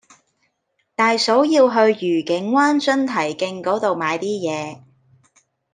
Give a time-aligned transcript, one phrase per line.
[0.95, 4.81] 大嫂要去愉景灣津堤徑嗰度買啲嘢